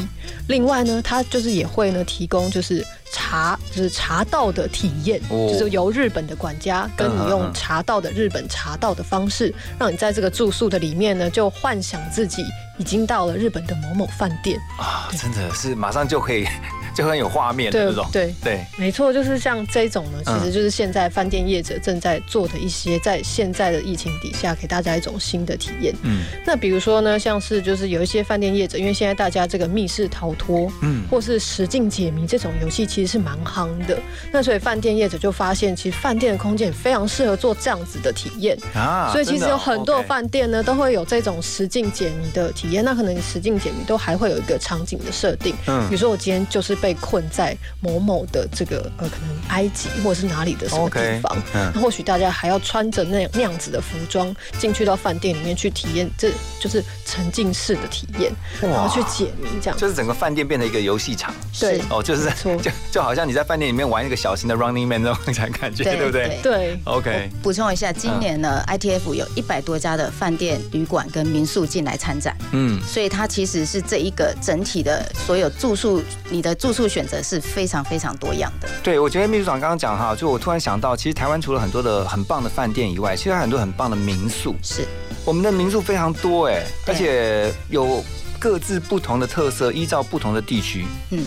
[0.49, 12.45] 另外呢，他就是也会呢提供就是茶，就是茶道的体验，哦就是由日本的管家跟你用茶道的日本茶道的方式，让你在这个住宿的里面呢，就幻想自己
[12.79, 14.59] 已经到了日本的某某饭店。
[14.79, 16.47] 啊，真的是马上就可以，
[16.95, 18.07] 就很有画面的对那种。
[18.13, 25.95] 对对，没错，就是像这种呢，其嗯实就是现在饭店业者正在做的一些，在现在的疫情底下，给大家一种新的体验。
[26.03, 33.99] 嗯那比如说呢，像是就是有一些饭店业者，因为现在大家这个密室逃脱，嗯或是实境解谜这种游戏，其实是蛮夯的。
[34.33, 38.57] 那所以饭店业者就发现，其实饭店的空间也非常适合做这样子的体验。
[38.75, 42.85] 啊所以其实有很多饭店呢，都会有这种实境解谜的体验。
[42.85, 51.73] 那可能你实境解谜都还会有一个场景的设定，嗯比如说我今天就是被困在某某的这个呃，可能埃及或者是哪里的什么地方，嗯。
[51.75, 56.31] 那或许大家还要穿着那那样子的服装进去到饭店里面去体验，这
[56.61, 58.31] 就是沉浸式的体验，
[58.61, 59.79] 然后去解谜这样。
[59.79, 61.35] 就是整个饭店变成一个游戏场。
[61.59, 61.81] 对。
[61.89, 62.31] 哦，就是
[62.61, 66.39] 就就好像你在饭店里面玩一个小型的 Running Man 那种感觉，对不对？
[66.43, 67.31] 对，OK。
[67.43, 78.69] 补充一下，今年呢，ITF 有一百多家的饭店、旅馆跟民宿进来参展，嗯，所以它其实是这一个整体的所有住宿，你的住宿选择是非常非常多样的。
[78.83, 84.55] 对，我觉得秘书长刚刚讲哈，就我突然想到，其实台湾除了很多的很棒的饭店以外，其实还有很多很棒的民宿。
[84.61, 84.85] 是，
[85.25, 88.05] 我们的民宿非常多哎，而且有
[88.39, 90.85] 各自不同的特色，依照不同的地区。
[91.11, 91.25] 嗯，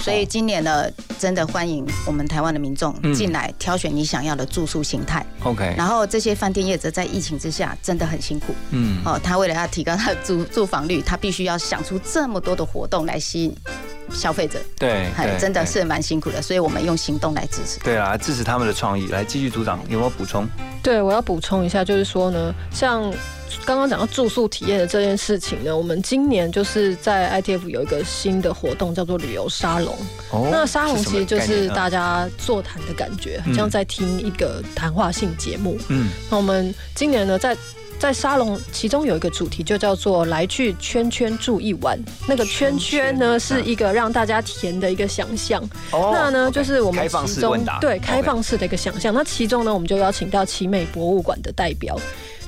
[0.00, 5.24] 所以今年呢，真的欢迎我们台湾的民众嗯进来挑选你想要的住宿形态。
[5.44, 8.54] OK，然后这些饭店业者在疫情之下真的很辛苦。
[8.70, 13.54] 嗯哦，他为了要提高他的住住房率，他必须要想出这么多的活动来吸引
[14.12, 14.58] 消费者。
[14.78, 17.78] 对对，对真的是蛮辛苦的，所以我们用行动来支持。
[17.80, 19.08] 对啊，支持他们的创意。
[19.08, 20.46] 来，继续组长有没有补充？
[20.82, 23.12] 对，我要补充一下，就是说呢，像
[23.64, 29.94] 刚刚讲到住宿体验的这件事情呢，我们今年就是在 ITF 有一个新的活动，叫做旅游沙龙。
[30.30, 35.78] 哦那沙龙其实就是大家座谈的感觉，很嗯像在听一个谈话性节目。
[35.88, 37.56] 嗯那我们今年呢，在
[37.98, 41.98] 在沙龙其中有一个主题就叫做“来去圈圈住一晚”。
[42.26, 45.62] 那个圈圈呢，是一个让大家填的一个想象。
[45.92, 49.12] 哦那呢就是我们开放其中对开放式的一个想象。
[49.12, 51.94] 那其中呢，我们就邀请到奇美博物馆的代表，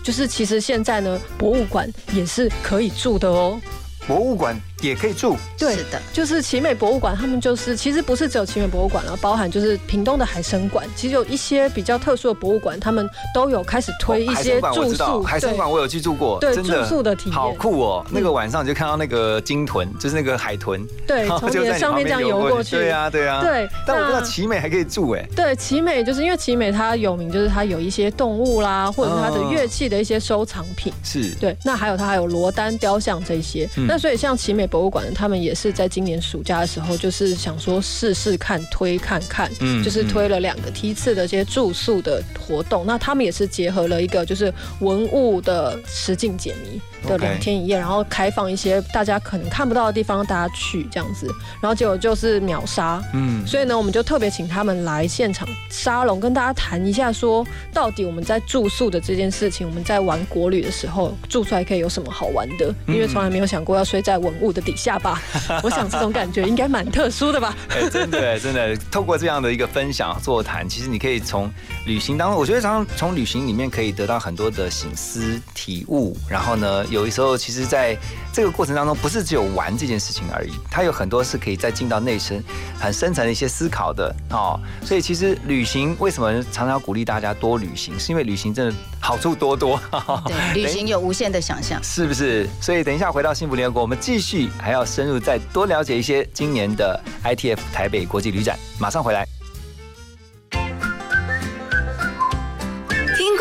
[0.02, 3.60] 就是其实现在呢，博物馆也是可以住的哦。
[4.06, 5.36] 博物馆也可以住。
[5.58, 5.72] 对。
[5.72, 17.32] 是的，就是奇美博物馆，他们就是其实不是只有奇美博物馆了，包含就是屏东的海参馆，其实有一些比较特殊的博物馆，他们都有开始推一海参馆我些住知道，宿，对海参馆我有去住过，对住宿的体验。
[17.32, 18.04] 好酷哦！
[18.10, 22.76] 那个晚上就看到那个鲸豚，就是那个海豚，对 从你的上面这样游过去。
[22.76, 30.92] 对啊，对啊，对但我不知道那奇美还可以住哎，对，奇美就是因为奇美它有名，就是它有一些动物啦，或者是它的乐器的一些收藏品。
[31.02, 33.68] 是，对，那还有它还有罗丹雕像这些。
[33.76, 33.86] 嗯。
[33.86, 42.86] 那所以像奇美博物馆，他们也是在今年暑假的时候，就是想说试试看，推看看，嗯就是推了两个梯次的这些住宿的活动。
[42.86, 44.50] 那他们也是结合了一个就是
[44.80, 51.26] 文物的实境解谜的两天一夜，然后开放一些大家可能看不到的地方，大家去这样子。
[51.60, 62.74] 然后结果就是秒杀，嗯所以呢，我们就特别请他们来现场沙龙，跟大家谈一下，说到底我们在住宿的这件事情，我们在玩国旅的时候住出来可以有什么好玩的？
[62.86, 65.20] 因为从来没有想过要睡在文物的底下吧。
[65.62, 67.56] 我想这种感觉应该蛮特殊的吧。
[67.68, 71.50] 哎，真的真的，透过这样的一个分享座谈，其实你可以从
[71.84, 76.16] 旅行当中，我觉得常常从旅行里面可以得到很多的醒思体悟。
[76.28, 77.96] 然后呢，有的时候其实在
[78.32, 82.42] 这个过程当中，不是只有玩这件事情而已，它有很多是可以再进到内深、
[82.78, 84.60] 很深层的一些思考的哦。
[84.84, 89.80] 所以其实旅行为什么常常鼓励大家多旅行，是因为旅行真的好处多多。
[90.26, 92.48] 对， 旅行有无限的想象，是不是？
[92.60, 99.41] 所以等一下回到幸福联合国，我们继续还要深入再多了解一些今年的 ITF 台北国际旅展，马上回来。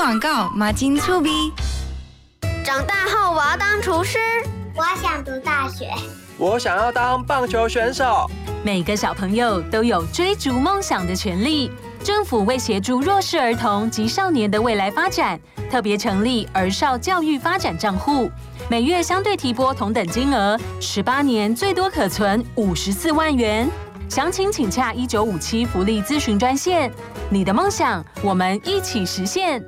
[0.03, 1.53] 广告，马金醋鼻。
[2.65, 4.17] 长大后我要当厨师，
[4.75, 5.91] 我想读大学，
[6.39, 8.27] 我想要当棒球选手。
[8.63, 11.71] 每个小朋友都有追逐梦想的权利。
[12.03, 15.39] 政府为协助弱势儿童及少年的未来发展，
[15.69, 18.27] 特别成立儿少教育发展账户，
[18.67, 23.69] 每月相对提拨同等金额，十八年最多可存五十四万元。
[24.09, 26.91] 详情请洽一九五七福利咨询专线。
[27.29, 29.63] 你的梦想，我们一起实现。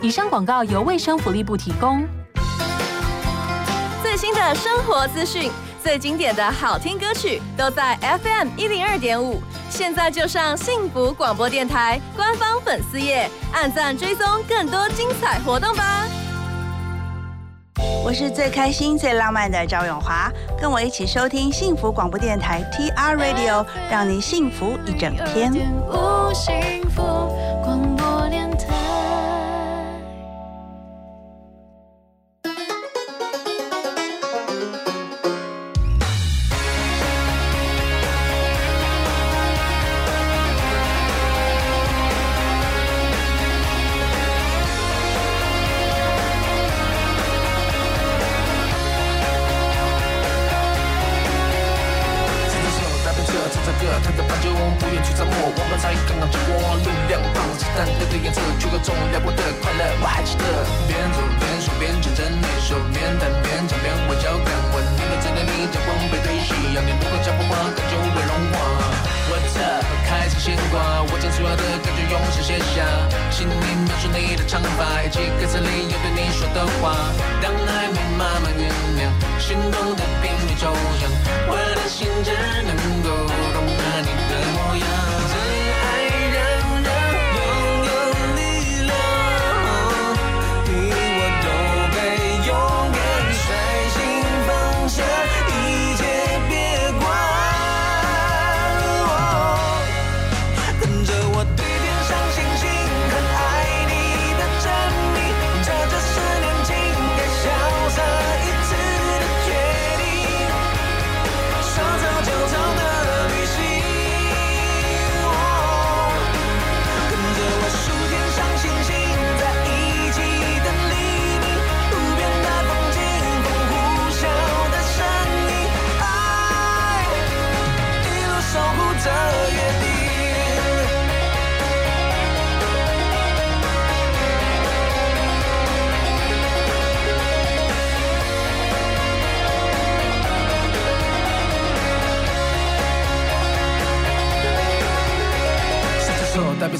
[0.00, 2.06] 以上广告由卫生福利部提供。
[4.00, 5.50] 最新的生活资讯，
[5.82, 9.42] 最经典的好听歌曲，都在 FM 一零二点五。
[9.68, 16.06] 现在就上幸福广播电台官方粉丝页，按赞追踪更多精彩活动吧。
[18.04, 20.30] 我是最开心、最浪漫的赵永华，
[20.60, 25.52] 跟我一起收听幸福广播电台 TR Radio，让你幸福一整天。
[26.32, 27.02] 幸福
[27.62, 27.87] 广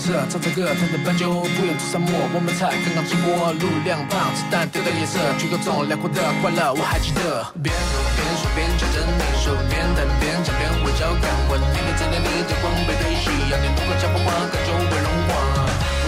[0.08, 3.52] 唱着歌，弹着伴奏，不远出沙漠，我们才刚刚经过。
[3.60, 7.44] 路两旁，子弹丢的颜色，举个重，辽阔的快乐，我还记得。
[7.60, 15.30] 边走边说边唱着那首，边弹边唱边微笑感吻，你的侧脸，你的光背对夕阳，你如果讲不完，感就会融化。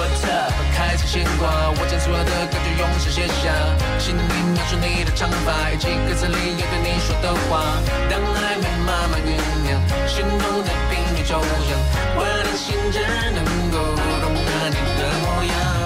[0.01, 0.57] What's up？
[0.73, 3.53] 开始牵挂，我将所有的感觉用手写下，
[4.01, 7.77] 心里描述你的长发，以及歌词里要对你说的话。
[8.09, 9.37] 当暧昧慢慢酝
[9.69, 9.77] 酿，
[10.09, 10.73] 心动的
[11.23, 11.41] 就像
[12.17, 12.99] 我的心只
[13.35, 13.77] 能够
[14.23, 15.80] 容纳你的模样。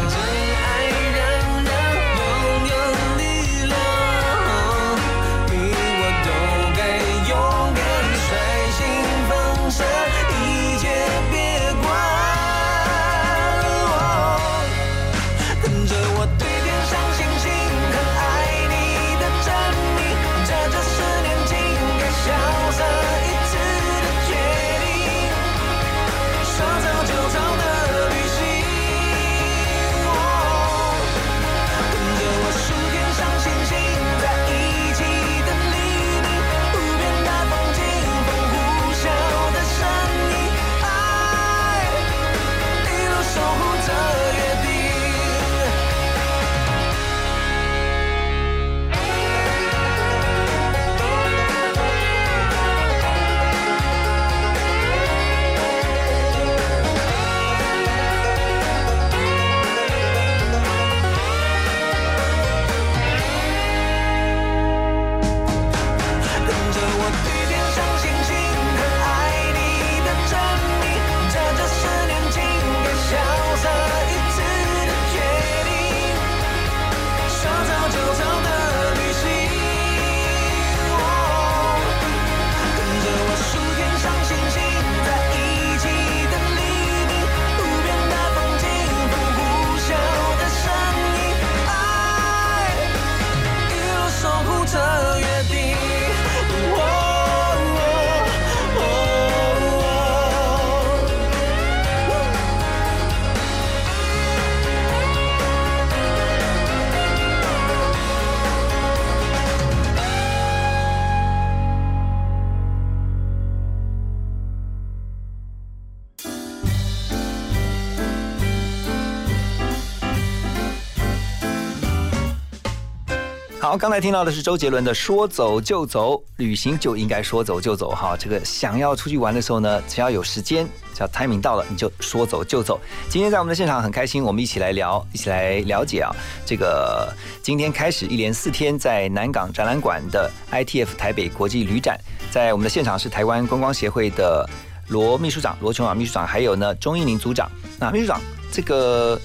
[123.77, 128.17] 刚才听到的是周杰伦的《说走就走》，旅行就应该说走就走哈。
[128.17, 130.65] 这个想要出去玩的时候呢，只要有时间，
[130.95, 132.81] 只要 timing 到了，你就说走就走。
[133.09, 136.15] 今天在我们的现场很开心，我们一起来聊，一起来了解啊。
[136.47, 137.13] 这个
[137.43, 141.99] 今天开始一连四天在南港展览馆的 ITF 台北国际旅展，
[142.31, 144.49] 在我们的现场是台湾观光协会的
[144.87, 147.51] 罗秘书长罗琼雅秘书长，还有呢钟一宁组长。
[147.81, 148.21] 那秘书长，
[148.53, 149.21] 这个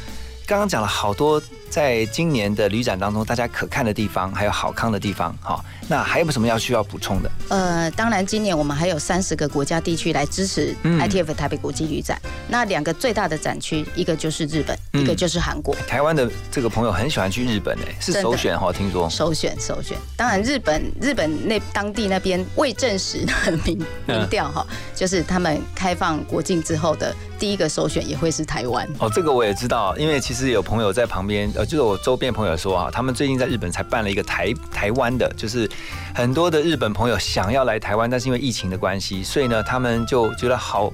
[0.47, 1.39] 刚刚讲了好多。
[1.69, 7.31] 在今年的旅展当中，大家可看的地方还有好康的地方，好，那还有什么要需要补充的？
[7.49, 12.19] 呃，当然，今年我们还有三十个国家地区来支持 ITF 台北国际旅展。
[12.47, 15.75] 那两个最大的展区，一个就是日本，一个就是韩国。
[15.87, 19.07] 台湾的这个朋友很喜欢去日本诶，是首选哈，听说。
[19.09, 19.95] 首选首选。
[20.17, 24.65] 当然，日本日本那当地那边未证实的民民调哈，
[24.95, 28.87] 就是他们开放国境之后的第一个首选也会是台湾。
[28.97, 31.47] 哦，这个我也知道，因为其实有朋友在旁边。
[31.59, 35.69] 呃，就是我周边朋友说啊，他们最近在日本才办了一个台台湾的，就是
[36.15, 40.89] 很多的日本朋友想要来台湾，但是因为疫情的关系，所以呢，他们就觉得好。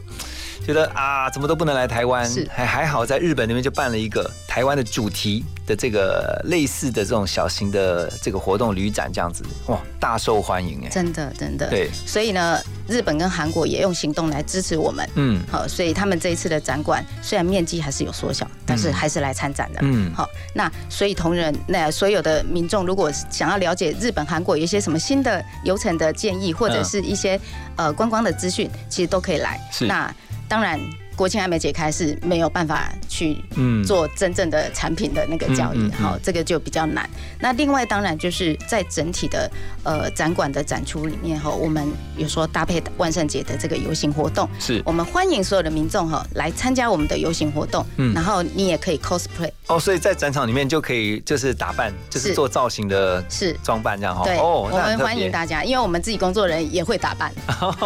[0.66, 11.70] 觉得啊，怎么都不能来台湾，还还好，在日本那边就办了一个台湾的主题的这个类似的这种小型的这个活动旅展，这样子哇，大受欢迎哎，真的真的。
[11.70, 27.40] 对，所以呢，日本跟韩国也用行动来支持我们，嗯，好，所以他们这一次的展馆虽然面积还是有缩小，但是还是来参展的，嗯，好，那所以同仁那所有的民众如果想要了解日本、韩国有一些什么新的游程的建议，或者是一些
[27.76, 29.86] 呃观光的资讯，其实都可以来，是。
[29.86, 30.12] 那。
[30.48, 30.80] 当然，
[31.16, 33.38] 国庆还没解开，是没有办法去
[33.86, 37.10] 做真正的产品的那个交易，好，这个就比较难。
[37.40, 39.50] 那另外，当然就是在整体的
[39.84, 41.88] 呃展馆的展出里面哈，我们
[42.18, 44.82] 有说搭配万圣节的这个游行活动，是。
[44.86, 48.14] 我们欢迎所有的民众哈来参加我们的游行活动，嗯。
[48.14, 54.24] 然后你也可以 cosplay 哦，所以在展场里面就可以就是打扮，就是做造型的，是装扮这样哈。
[54.24, 57.34] 对，哦，我们欢迎大家，因为我们自己工作人也会打扮，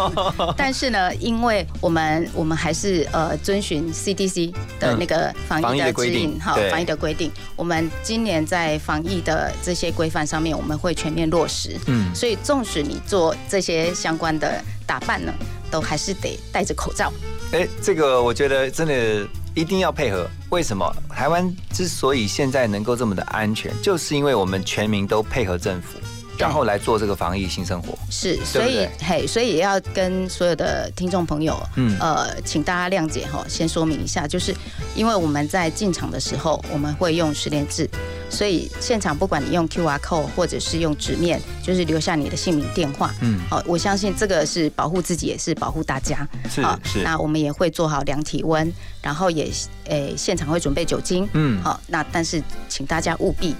[0.58, 11.78] 但是呢，因为我们我们还是呃遵循 CDC 的那个防疫的指引哈，防疫的规定，我们今年在防疫的这些规范上面，我们会全面落实。
[11.86, 15.32] 嗯，所以纵使你做这些相关的打扮呢，
[15.70, 17.10] 都还是得戴着口罩。
[17.52, 19.26] 哎，这个我觉得真的。
[19.54, 20.28] 一定要配合。
[20.50, 25.98] 为什么台湾之所以现在能够这么的安全，就是因为我们全民都配合政府，
[26.38, 27.96] 然后来做这个防疫新生活。
[28.10, 33.44] 是，所以嘿，所以也要跟所有的听众朋友，嗯，呃，请大家谅解哈。
[33.48, 34.54] 先说明一下，就是
[34.94, 37.88] 因为我们在进场的时候，我们会用十连制。
[38.30, 43.12] 所以现场不管你用 QR code 或者是用纸面，就是留下你的姓名、电话。
[43.20, 46.26] 嗯，好，我相信这个是保护自己，也是保护大家。
[46.48, 47.02] 是是。
[47.02, 48.72] 那我们也会做好量体温，
[49.02, 49.50] 然后也
[49.84, 51.28] 诶现场会准备酒精。
[51.32, 53.54] 嗯，好，那但是请大家务必。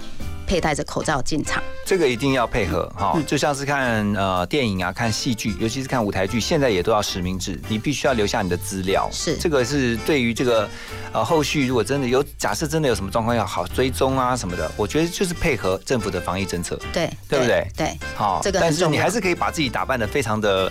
[0.51, 9.07] 佩戴着口罩进场，这个一定要配合哈，就像是看呃电影啊，看戏剧，尤其是看舞台剧，现在也都要实名制，你必须要留下你的资料。
[9.13, 10.69] 是，这个是对于这个
[11.13, 16.77] 呃后续如果真的有假设真的有什么状况要好追踪啊什么的，我觉得就是配合政府的防疫政策。
[16.91, 17.65] 对，对不对？
[17.77, 20.69] 对，好，这个但是你还是可以把自己打扮的非常的。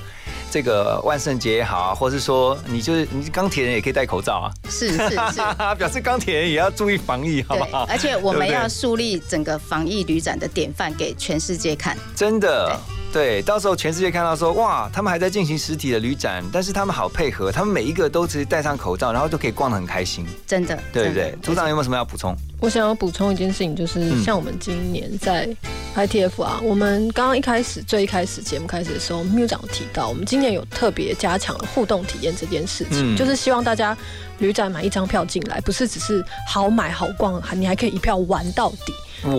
[0.50, 5.40] 这个万圣节也好啊，或是说你就是你钢铁人也可以戴口罩啊，是是是，
[5.78, 7.86] 表示钢铁人也要注意防疫，好不好？
[7.88, 12.76] 而且我们要树立整个防疫旅展的典范给全世界看，真的。
[13.12, 21.34] 对，到时候全世界看到说，哇，他们还在进行实体的旅展，但是他们好配合，他们每一个都是戴上口罩，然后就可以逛得很开心，真的，对不对？
[21.42, 22.36] 组长有没有什么要补充？
[22.60, 25.48] 我想要补充一件事情，就是像我们今年在
[25.94, 33.96] ITF 啊，我们刚刚一开始最一开始节目开始的时候，秘书长提到，我们今年有特别加强了互动体验这件事情，就是希望大家
[34.38, 38.92] 旅展买一张票进来，不是只是好买好逛，还你还可以一票玩到底。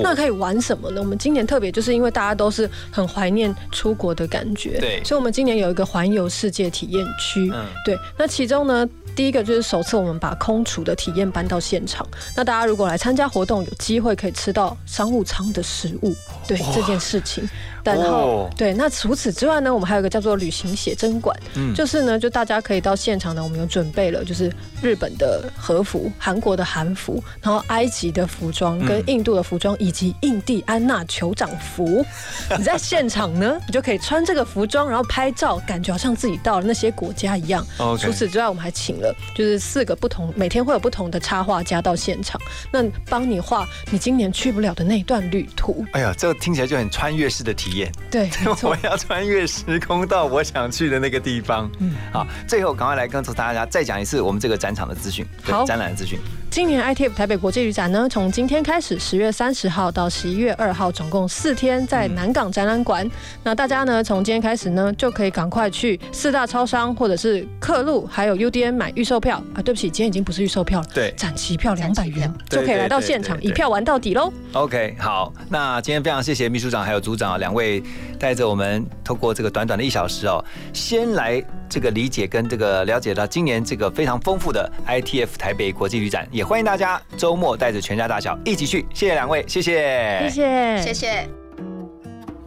[0.03, 1.01] 那可以玩什么呢？
[1.01, 7.97] 我们今年特别就是因为大家都是很怀念出国的感觉，对，所以我们今年有一个环游世界体验区，嗯，对。
[8.15, 8.87] 那其中呢，
[9.21, 12.03] 第一个就是首次我们把空厨的体验搬到现场，
[12.35, 16.15] 那大家如果来参加活动，有机会可以吃到商务舱的食物，
[16.57, 17.47] 对这件事情。
[17.83, 32.05] 然后对，那除此之外呢，我们还有一个叫做旅行写真馆，嗯，就是呢，就大家可以到现场呢，我们有准备了，就是日本的和服、韩国的韩服，然后埃及的服装跟印度的服装，以及印第安纳酋长服。
[32.55, 37.65] 你在现场呢，你就可以穿这个服装，然后拍照，感觉好像自己到了那些国家一样。
[37.99, 42.39] 除此之外，我们还请了就是四个不同，每天会有不同的插画家到现场，
[42.71, 45.83] 那帮你画你今年去不了的那一段旅途。
[45.93, 47.89] 哎呀，这个听起来就很穿越式的体验。
[48.09, 48.29] 对，
[48.63, 51.71] 我要穿越时空到我想去的那个地方。
[51.79, 56.19] 嗯，好，最后赶快来告诉大家再讲一次我们这个展场的资讯，好，展览的资讯。
[56.51, 63.09] 今年 ITF 台北国际旅展呢，从今天开始，十月三十号到十一月二号，总共四天在南港展览馆。
[63.41, 69.61] 那大家呢，从今天开始呢，就可以赶快去四大超商或者是客路，还有 UDN 买预售票啊。
[69.61, 74.29] 对不起，今天已经不是预售票了，对，展期票两百元就可以来到现场，一票玩到底喽。
[74.51, 77.81] OK，好，那今天非常谢谢秘书长还有组长两位
[78.19, 80.43] 带着我们透过这个短短的一小时哦，
[80.73, 81.41] 先来
[81.71, 88.85] 这个理解跟这个了解到今年这个非常丰富的 ITF 台北国际旅展，也欢迎大家周末带着全家大小一起去。
[88.93, 91.29] 谢谢两位，谢谢，谢谢，谢谢。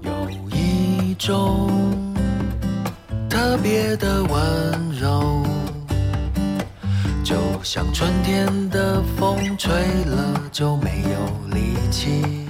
[0.03, 0.11] 有
[0.51, 1.71] 一种
[3.31, 5.43] 特别的温柔，
[7.25, 9.73] 就像春天的风吹
[10.05, 12.45] 了就没有力气。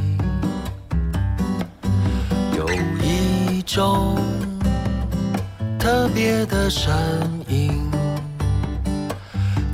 [2.56, 2.68] 有
[3.00, 4.18] 一种
[5.84, 6.94] 特别的声
[7.46, 7.90] 音，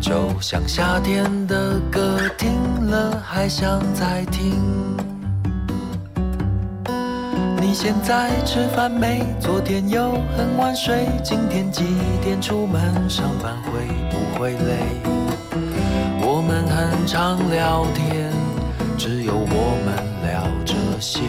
[0.00, 2.50] 就像夏天的歌，听
[2.90, 4.60] 了还想再听。
[7.60, 9.22] 你现在吃饭没？
[9.38, 11.84] 昨天又很晚睡，今天几
[12.20, 13.08] 点出门？
[13.08, 14.80] 上班会不会累？
[16.22, 18.32] 我们很常聊天，
[18.98, 19.94] 只有我们
[20.28, 21.20] 聊这些。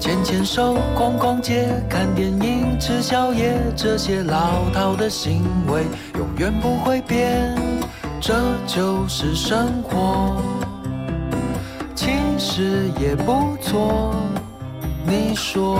[0.00, 5.84] 牵牵手，逛逛街，看电影，吃宵夜，这些老套的行为
[6.18, 7.54] 永远不会变，
[8.18, 8.34] 这
[8.66, 10.42] 就是生活，
[11.94, 14.14] 其实也不错。
[15.04, 15.78] 你说。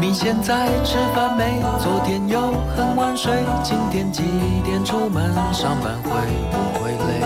[0.00, 1.60] 你现在吃饭没？
[1.78, 2.40] 昨天又
[2.74, 3.30] 很晚睡，
[3.62, 4.22] 今天几
[4.64, 5.30] 点出门？
[5.52, 6.10] 上班会
[6.50, 7.20] 不会累？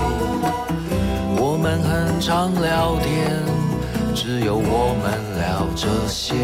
[1.41, 3.41] 我们很常聊天，
[4.13, 6.35] 只有我们聊这些。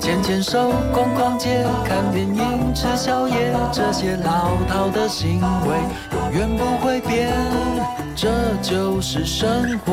[0.00, 5.78] 牵牵手，逛逛街，看电影，吃宵夜，这些老套的行为
[6.18, 7.32] 永远不会变，
[8.16, 8.28] 这
[8.60, 9.92] 就是生活。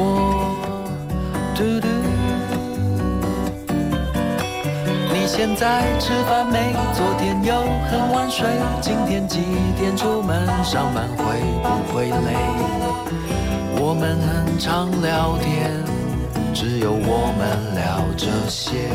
[1.54, 2.03] 嘟嘟。
[5.46, 6.74] 现在吃饭没？
[6.94, 7.54] 昨天又
[7.92, 8.48] 很晚睡，
[8.80, 9.42] 今天几
[9.78, 10.48] 点出门？
[10.64, 12.34] 上班会不会累？
[13.78, 15.70] 我们很常聊天，
[16.54, 18.88] 只有我们聊这些。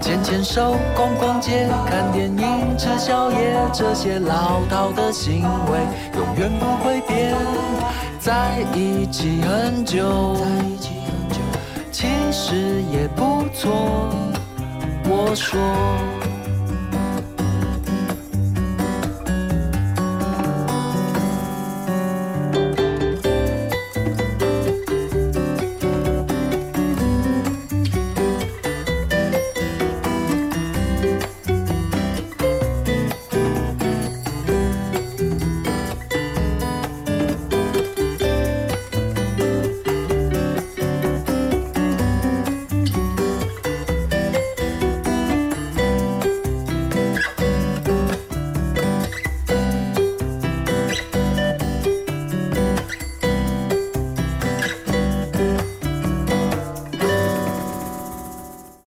[0.00, 5.78] 牵牵手，逛逛街，看电影，吃宵夜，这些老套的行为
[6.18, 7.32] 永远不会变。
[8.18, 10.34] 在一起很久，
[11.92, 14.27] 其实也不错。
[15.10, 16.27] 我说。